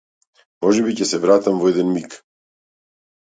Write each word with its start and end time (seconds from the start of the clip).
Можеби 0.65 0.95
ќе 0.99 1.07
се 1.09 1.19
вратам 1.25 1.61
во 1.65 1.69
еден 1.73 1.91
миг. 1.99 2.15